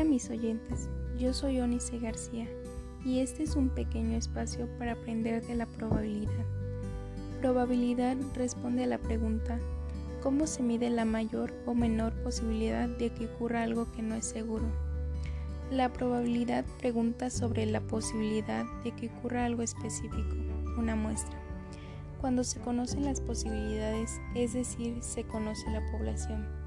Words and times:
Hola 0.00 0.08
mis 0.08 0.30
oyentes, 0.30 0.88
yo 1.18 1.34
soy 1.34 1.60
Onice 1.60 1.98
García 1.98 2.48
y 3.04 3.18
este 3.18 3.42
es 3.42 3.54
un 3.54 3.68
pequeño 3.68 4.16
espacio 4.16 4.66
para 4.78 4.92
aprender 4.92 5.46
de 5.46 5.54
la 5.54 5.66
probabilidad. 5.66 6.46
Probabilidad 7.42 8.16
responde 8.34 8.84
a 8.84 8.86
la 8.86 8.96
pregunta 8.96 9.60
¿cómo 10.22 10.46
se 10.46 10.62
mide 10.62 10.88
la 10.88 11.04
mayor 11.04 11.52
o 11.66 11.74
menor 11.74 12.14
posibilidad 12.22 12.88
de 12.88 13.10
que 13.10 13.26
ocurra 13.26 13.62
algo 13.62 13.92
que 13.92 14.00
no 14.00 14.14
es 14.14 14.24
seguro? 14.24 14.64
La 15.70 15.92
probabilidad 15.92 16.64
pregunta 16.78 17.28
sobre 17.28 17.66
la 17.66 17.82
posibilidad 17.82 18.64
de 18.82 18.92
que 18.92 19.08
ocurra 19.08 19.44
algo 19.44 19.60
específico, 19.60 20.34
una 20.78 20.96
muestra. 20.96 21.38
Cuando 22.22 22.42
se 22.42 22.58
conocen 22.58 23.04
las 23.04 23.20
posibilidades, 23.20 24.18
es 24.34 24.54
decir, 24.54 25.02
se 25.02 25.24
conoce 25.24 25.70
la 25.70 25.82
población 25.92 26.59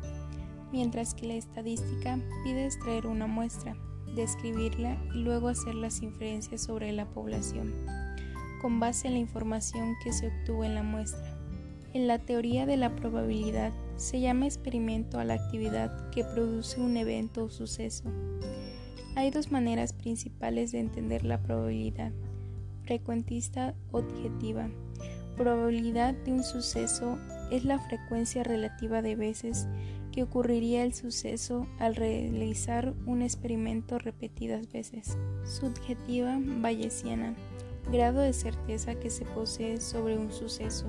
mientras 0.74 1.14
que 1.14 1.28
la 1.28 1.36
estadística 1.36 2.20
pide 2.44 2.66
extraer 2.66 3.06
una 3.06 3.28
muestra, 3.28 3.78
describirla 4.16 4.98
y 5.14 5.20
luego 5.20 5.48
hacer 5.48 5.76
las 5.76 6.02
inferencias 6.02 6.64
sobre 6.64 6.92
la 6.92 7.06
población, 7.06 7.72
con 8.60 8.80
base 8.80 9.08
en 9.08 9.14
la 9.14 9.20
información 9.20 9.94
que 10.04 10.12
se 10.12 10.30
obtuvo 10.30 10.64
en 10.64 10.74
la 10.74 10.82
muestra. 10.82 11.38
En 11.94 12.08
la 12.08 12.18
teoría 12.18 12.66
de 12.66 12.76
la 12.76 12.96
probabilidad 12.96 13.72
se 13.98 14.20
llama 14.20 14.48
experimento 14.48 15.20
a 15.20 15.24
la 15.26 15.36
actividad 15.36 16.10
que 16.10 16.24
produce 16.24 16.82
un 16.82 16.98
evento 16.98 17.44
o 17.44 17.50
suceso. 17.52 18.06
Hay 19.16 19.30
dos 19.30 19.52
maneras 19.52 19.94
principales 19.94 20.72
de 20.72 20.80
entender 20.80 21.24
la 21.24 21.40
probabilidad, 21.40 22.12
frecuentista 22.84 23.76
objetiva. 23.92 24.72
Probabilidad 25.38 26.16
de 26.16 26.32
un 26.32 26.44
suceso 26.44 27.20
es 27.52 27.66
la 27.66 27.80
frecuencia 27.80 28.44
relativa 28.44 29.02
de 29.02 29.16
veces 29.16 29.68
que 30.12 30.24
ocurriría 30.24 30.84
el 30.84 30.94
suceso 30.94 31.68
al 31.80 31.96
realizar 31.96 32.94
un 33.06 33.24
experimento 33.24 33.98
repetidas 33.98 34.72
veces. 34.72 35.18
Subjetiva 35.44 36.40
bayesiana, 36.40 37.34
grado 37.92 38.22
de 38.22 38.34
certeza 38.34 38.96
que 38.96 39.10
se 39.10 39.26
posee 39.26 39.82
sobre 39.82 40.18
un 40.18 40.32
suceso. 40.32 40.86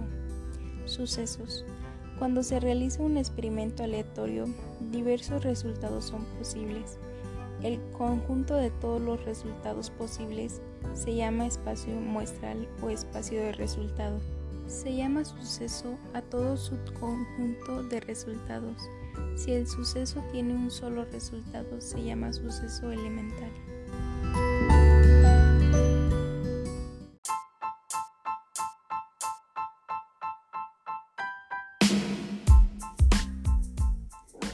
Sucesos. 0.85 1.65
Cuando 2.19 2.43
se 2.43 2.61
realiza 2.61 3.03
un 3.03 3.17
experimento 3.17 3.83
aleatorio, 3.83 4.47
diversos 4.93 5.43
resultados 5.43 6.05
son 6.05 6.25
posibles. 6.39 6.99
El 7.63 7.81
conjunto 7.93 8.55
de 8.57 8.71
todos 8.71 9.01
los 9.01 9.25
resultados 9.25 9.91
posibles 9.91 10.61
se 10.93 11.15
llama 11.15 11.47
espacio 11.47 11.95
muestral 11.95 12.69
o 12.83 12.91
espacio 12.91 13.41
de 13.41 13.53
resultados. 13.53 14.23
Se 14.67 14.95
llama 14.95 15.25
suceso 15.25 15.99
a 16.13 16.23
todo 16.23 16.57
subconjunto 16.57 17.83
de 17.85 18.01
resultados 18.01 18.83
si 19.37 19.53
el 19.53 19.67
suceso 19.67 20.23
tiene 20.33 20.55
un 20.55 20.71
solo 20.71 21.05
resultado, 21.07 21.81
se 21.81 22.03
llama 22.03 22.33
suceso 22.33 22.91
elemental. 22.91 23.51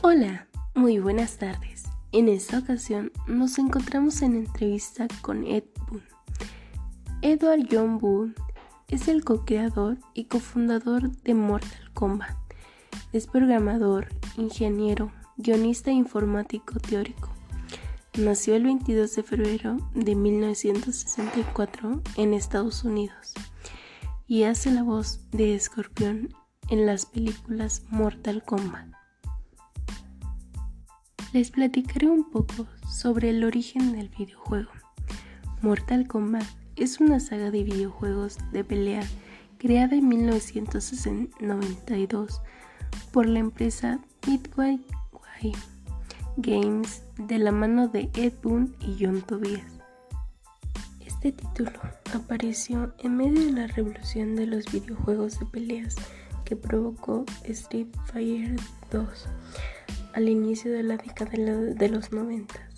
Hola, 0.02 0.48
muy 0.74 0.98
buenas 0.98 1.36
tardes. 1.36 1.84
En 2.12 2.28
esta 2.28 2.58
ocasión 2.58 3.12
nos 3.26 3.58
encontramos 3.58 4.22
en 4.22 4.34
entrevista 4.34 5.06
con 5.20 5.46
Ed 5.46 5.64
Boon. 5.88 6.02
Edward 7.22 7.68
John 7.70 7.98
Boone 7.98 8.34
es 8.90 9.06
el 9.06 9.24
co-creador 9.24 9.98
y 10.14 10.24
cofundador 10.24 11.12
de 11.22 11.34
Mortal 11.34 11.92
Kombat. 11.94 12.36
Es 13.12 13.28
programador, 13.28 14.08
ingeniero, 14.36 15.12
guionista 15.36 15.92
informático 15.92 16.80
teórico. 16.80 17.30
Nació 18.18 18.56
el 18.56 18.64
22 18.64 19.14
de 19.14 19.22
febrero 19.22 19.76
de 19.94 20.16
1964 20.16 22.02
en 22.16 22.34
Estados 22.34 22.82
Unidos 22.82 23.32
y 24.26 24.42
hace 24.42 24.72
la 24.72 24.82
voz 24.82 25.20
de 25.30 25.54
Escorpión 25.54 26.34
en 26.68 26.84
las 26.84 27.06
películas 27.06 27.84
Mortal 27.90 28.42
Kombat. 28.42 28.88
Les 31.32 31.52
platicaré 31.52 32.08
un 32.08 32.28
poco 32.28 32.66
sobre 32.90 33.30
el 33.30 33.44
origen 33.44 33.92
del 33.92 34.08
videojuego. 34.08 34.72
Mortal 35.62 36.08
Kombat 36.08 36.59
es 36.76 37.00
una 37.00 37.20
saga 37.20 37.50
de 37.50 37.62
videojuegos 37.62 38.38
de 38.52 38.64
pelea 38.64 39.02
creada 39.58 39.96
en 39.96 40.08
1992 40.08 42.40
por 43.12 43.26
la 43.26 43.40
empresa 43.40 44.00
Midway 44.26 44.80
Games 46.36 47.02
de 47.18 47.38
la 47.38 47.52
mano 47.52 47.88
de 47.88 48.10
Ed 48.14 48.34
Boon 48.42 48.74
y 48.80 49.04
John 49.04 49.22
Tobias. 49.22 49.80
Este 51.00 51.32
título 51.32 51.72
apareció 52.14 52.94
en 52.98 53.16
medio 53.16 53.44
de 53.44 53.52
la 53.52 53.66
revolución 53.66 54.36
de 54.36 54.46
los 54.46 54.70
videojuegos 54.72 55.38
de 55.38 55.46
peleas 55.46 55.96
que 56.44 56.56
provocó 56.56 57.24
Street 57.44 57.88
Fighter 58.06 58.56
2 58.90 59.06
al 60.14 60.28
inicio 60.28 60.72
de 60.72 60.82
la 60.82 60.96
década 60.96 61.32
de 61.32 61.88
los 61.88 62.12
90. 62.12 62.69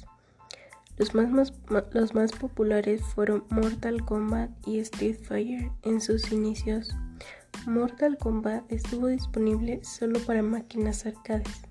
Los 1.02 2.14
más, 2.14 2.32
populares 2.32 3.02
fueron 3.02 3.44
Mortal 3.50 4.04
Kombat 4.04 4.50
y 4.68 4.78
Street 4.78 5.16
Fighter 5.20 5.72
en 5.82 6.00
sus 6.00 6.30
inicios. 6.30 6.94
Mortal 7.66 8.16
Kombat 8.18 8.70
estuvo 8.70 9.08
disponible 9.08 9.82
solo 9.82 10.20
para 10.20 10.44
máquinas 10.44 11.04
arcades. 11.04 11.62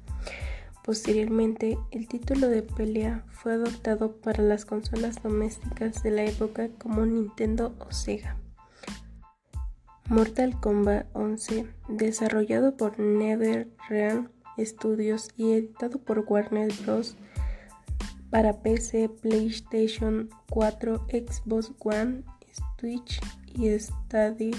Posteriormente, 0.83 1.77
el 1.91 2.09
título 2.09 2.49
de 2.49 2.61
pelea 2.61 3.23
fue 3.29 3.53
adoptado 3.53 4.17
para 4.17 4.43
las 4.43 4.65
consolas 4.65 5.23
domésticas 5.23 6.03
de 6.03 6.11
la 6.11 6.25
época 6.25 6.67
como 6.77 7.05
Nintendo 7.05 7.73
o 7.79 7.89
Sega. 7.93 8.35
Mortal 10.09 10.59
Kombat 10.59 11.07
11, 11.13 11.67
desarrollado 11.87 12.75
por 12.75 12.99
NetherRealm 12.99 14.27
Studios 14.59 15.29
y 15.37 15.53
editado 15.53 15.99
por 15.99 16.25
Warner 16.27 16.73
Bros. 16.83 17.15
Para 18.31 18.61
PC, 18.63 19.09
PlayStation 19.09 20.29
4, 20.49 21.05
Xbox 21.09 21.71
One, 21.83 22.23
Switch 22.79 23.19
y 23.53 23.69
Stadia 23.77 24.57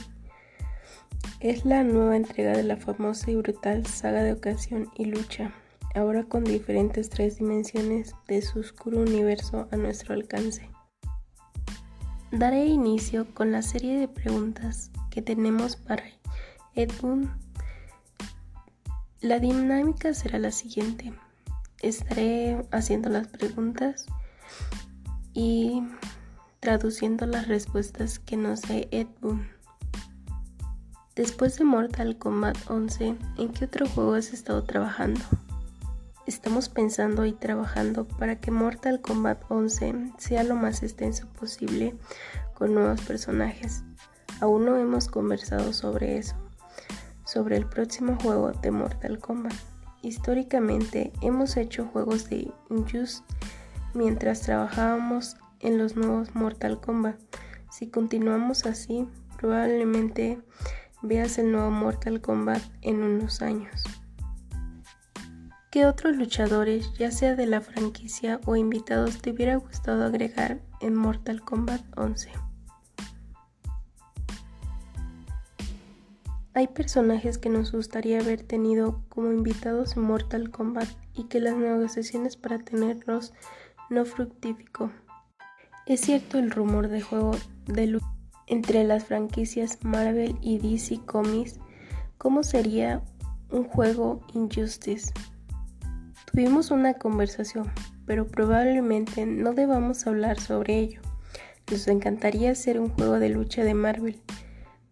es 1.41 1.65
la 1.65 1.83
nueva 1.83 2.17
entrega 2.17 2.53
de 2.53 2.63
la 2.63 2.77
famosa 2.77 3.31
y 3.31 3.37
brutal 3.37 3.85
saga 3.87 4.23
de 4.23 4.33
ocasión 4.33 4.89
y 4.97 5.07
lucha, 5.07 5.53
ahora 5.95 6.25
con 6.25 6.45
diferentes 6.45 7.11
tres 7.11 7.39
dimensiones 7.39 8.15
de 8.29 8.43
su 8.43 8.61
oscuro 8.61 9.01
universo 9.01 9.67
a 9.73 9.77
nuestro 9.77 10.15
alcance. 10.15 10.71
Daré 12.31 12.67
inicio 12.67 13.27
con 13.35 13.53
la 13.53 13.63
serie 13.63 13.99
de 13.99 14.09
preguntas 14.09 14.91
que 15.11 15.21
tenemos 15.21 15.77
para 15.77 16.05
Edmund. 16.75 17.29
La 19.21 19.39
dinámica 19.39 20.15
será 20.15 20.39
la 20.39 20.51
siguiente. 20.51 21.13
Estaré 21.83 22.65
haciendo 22.71 23.09
las 23.09 23.27
preguntas 23.27 24.07
y 25.35 25.83
traduciendo 26.61 27.27
las 27.27 27.49
respuestas 27.49 28.21
que 28.21 28.37
nos 28.37 28.63
dé 28.63 28.89
Edmund. 28.93 29.49
Después 31.17 31.59
de 31.59 31.65
Mortal 31.65 32.17
Kombat 32.19 32.57
11, 32.71 33.17
¿en 33.37 33.53
qué 33.53 33.65
otro 33.65 33.89
juego 33.89 34.15
has 34.15 34.33
estado 34.33 34.63
trabajando? 34.63 35.21
Estamos 36.25 36.69
pensando 36.69 37.27
y 37.27 37.33
trabajando 37.33 38.07
para 38.07 38.37
que 38.37 38.53
Mortal 38.53 39.01
Kombat 39.01 39.43
11 39.49 40.13
sea 40.19 40.45
lo 40.45 40.55
más 40.55 40.85
extenso 40.85 41.27
posible 41.39 41.97
con 42.55 42.75
nuevos 42.75 43.01
personajes. 43.01 43.83
Aún 44.41 44.65
no 44.67 44.77
hemos 44.77 45.09
conversado 45.09 45.73
sobre 45.73 46.17
eso, 46.17 46.37
sobre 47.25 47.57
el 47.57 47.67
próximo 47.67 48.17
juego 48.23 48.53
de 48.53 48.71
Mortal 48.71 49.19
Kombat. 49.19 49.72
Históricamente 50.03 51.13
hemos 51.23 51.57
hecho 51.57 51.87
juegos 51.87 52.29
de 52.29 52.53
Injust 52.71 53.25
mientras 53.95 54.41
trabajábamos 54.43 55.37
en 55.61 55.79
los 55.79 55.97
nuevos 55.97 56.35
Mortal 56.35 56.81
Kombat. 56.81 57.17
Si 57.71 57.89
continuamos 57.89 58.67
así, 58.67 59.09
probablemente 59.39 60.41
veas 61.03 61.39
el 61.39 61.53
nuevo 61.53 61.71
Mortal 61.71 62.21
Kombat 62.21 62.63
en 62.83 63.03
unos 63.03 63.43
años. 63.43 63.85
¿Qué 65.71 65.87
otros 65.87 66.17
luchadores, 66.17 66.93
ya 66.99 67.11
sea 67.11 67.35
de 67.35 67.47
la 67.47 67.61
franquicia 67.61 68.41
o 68.45 68.57
invitados, 68.57 69.23
te 69.23 69.31
hubiera 69.31 69.57
gustado 69.57 70.05
agregar 70.05 70.61
en 70.81 70.95
Mortal 70.95 71.41
Kombat 71.43 71.81
11? 71.97 72.31
Hay 76.55 76.69
personajes 76.69 77.39
que 77.39 77.49
nos 77.49 77.73
gustaría 77.73 78.21
haber 78.21 78.43
tenido 78.43 79.03
como 79.09 79.33
invitados 79.33 79.97
en 79.97 80.03
Mortal 80.03 80.51
Kombat 80.51 80.89
y 81.15 81.25
que 81.25 81.41
las 81.41 81.57
negociaciones 81.57 82.37
para 82.37 82.59
tenerlos 82.59 83.33
no 83.91 84.05
fructificó. 84.05 84.91
Es 85.87 86.01
cierto 86.01 86.39
el 86.39 86.51
rumor 86.51 86.89
de 86.89 87.01
juego 87.01 87.33
de 87.67 87.87
lucha 87.87 88.07
entre 88.53 88.85
las 88.85 89.05
franquicias 89.05 89.79
Marvel 89.83 90.37
y 90.43 90.59
DC 90.59 91.01
Comics, 91.07 91.59
¿cómo 92.19 92.43
sería 92.43 93.03
un 93.51 93.65
juego 93.65 94.21
Injustice? 94.35 95.13
Tuvimos 96.31 96.71
una 96.71 96.93
conversación, 96.95 97.71
pero 98.05 98.27
probablemente 98.27 99.25
no 99.25 99.55
debamos 99.55 100.07
hablar 100.07 100.39
sobre 100.39 100.79
ello. 100.81 101.01
Nos 101.71 101.89
encantaría 101.89 102.51
hacer 102.51 102.79
un 102.79 102.91
juego 102.91 103.19
de 103.19 103.31
lucha 103.31 103.65
de 103.65 103.73
Marvel, 103.73 104.21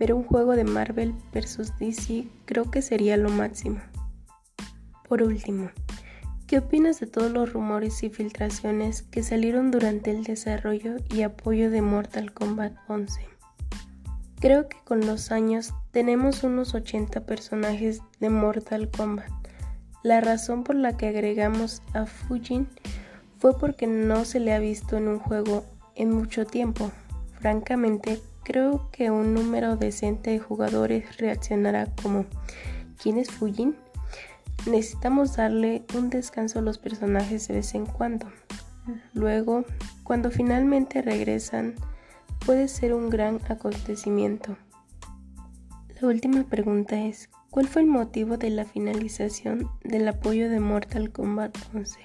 pero 0.01 0.17
un 0.17 0.25
juego 0.25 0.57
de 0.57 0.65
Marvel 0.65 1.15
versus 1.31 1.77
DC 1.79 2.25
creo 2.47 2.71
que 2.71 2.81
sería 2.81 3.19
lo 3.19 3.29
máximo. 3.29 3.81
Por 5.07 5.23
último, 5.23 5.69
¿qué 6.47 6.57
opinas 6.57 7.01
de 7.01 7.07
todos 7.07 7.31
los 7.31 7.53
rumores 7.53 8.03
y 8.03 8.09
filtraciones 8.09 9.03
que 9.03 9.23
salieron 9.23 9.71
durante 9.71 10.11
el 10.11 10.25
desarrollo 10.25 10.97
y 11.11 11.21
apoyo 11.21 11.71
de 11.71 11.83
Mortal 11.83 12.33
Kombat 12.33 12.73
11? 12.89 13.21
Creo 14.41 14.71
que 14.71 14.79
con 14.87 15.07
los 15.07 15.33
años 15.33 15.75
tenemos 15.91 16.45
unos 16.45 16.75
80 16.75 17.27
personajes 17.27 18.01
de 18.21 18.31
Mortal 18.31 18.89
Kombat. 18.91 19.31
La 20.03 20.23
razón 20.23 20.65
por 20.65 20.77
la 20.77 20.97
que 20.97 21.09
agregamos 21.09 21.83
a 21.93 22.07
Fujin 22.07 22.69
fue 23.37 23.59
porque 23.59 23.87
no 23.87 24.25
se 24.25 24.41
le 24.41 24.55
ha 24.55 24.61
visto 24.61 24.97
en 24.97 25.09
un 25.09 25.19
juego 25.19 25.67
en 25.95 26.11
mucho 26.11 26.47
tiempo. 26.47 26.91
Francamente, 27.39 28.19
creo 28.51 28.89
que 28.91 29.13
un 29.13 29.33
número 29.33 29.77
decente 29.77 30.33
de 30.33 30.41
jugadores 30.41 31.19
reaccionará 31.19 31.87
como 32.03 32.27
¿quién 33.01 33.17
es 33.17 33.31
Fujin? 33.31 33.77
Necesitamos 34.67 35.37
darle 35.37 35.85
un 35.97 36.11
descanso 36.11 36.59
a 36.59 36.63
los 36.63 36.77
personajes 36.77 37.47
de 37.47 37.55
vez 37.55 37.77
en 37.77 37.87
cuando. 37.87 38.27
Luego, 39.15 39.65
cuando 40.03 40.33
finalmente 40.33 41.01
regresan, 41.01 41.77
puede 42.45 42.67
ser 42.67 42.93
un 42.93 43.09
gran 43.09 43.39
acontecimiento. 43.49 44.57
La 46.01 46.09
última 46.09 46.43
pregunta 46.43 47.01
es, 47.01 47.31
¿cuál 47.51 47.69
fue 47.69 47.83
el 47.83 47.89
motivo 47.89 48.37
de 48.37 48.51
la 48.51 48.65
finalización 48.65 49.71
del 49.85 50.09
apoyo 50.09 50.51
de 50.51 50.59
Mortal 50.59 51.13
Kombat 51.13 51.57
11? 51.73 52.01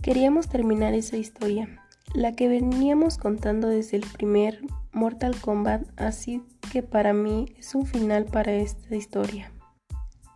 Queríamos 0.00 0.48
terminar 0.48 0.94
esa 0.94 1.18
historia, 1.18 1.68
la 2.14 2.32
que 2.32 2.48
veníamos 2.48 3.18
contando 3.18 3.68
desde 3.68 3.98
el 3.98 4.06
primer 4.06 4.62
Mortal 4.96 5.38
Kombat, 5.38 5.82
así 5.96 6.42
que 6.72 6.82
para 6.82 7.12
mí 7.12 7.54
es 7.58 7.74
un 7.74 7.84
final 7.84 8.24
para 8.24 8.52
esta 8.52 8.96
historia. 8.96 9.52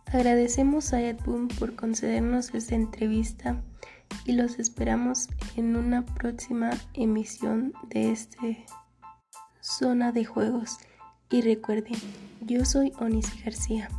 Agradecemos 0.05 0.93
a 0.93 1.01
Ed 1.01 1.17
Boon 1.25 1.47
por 1.47 1.75
concedernos 1.75 2.53
esta 2.53 2.75
entrevista 2.75 3.63
y 4.23 4.33
los 4.33 4.59
esperamos 4.59 5.29
en 5.55 5.75
una 5.75 6.05
próxima 6.05 6.69
emisión 6.93 7.73
de 7.89 8.11
este 8.11 8.65
Zona 9.61 10.11
de 10.11 10.25
Juegos. 10.25 10.77
Y 11.31 11.41
recuerden, 11.41 11.97
yo 12.41 12.63
soy 12.63 12.93
Onis 12.99 13.43
García. 13.43 13.89